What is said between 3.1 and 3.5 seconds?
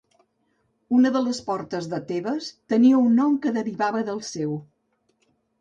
nom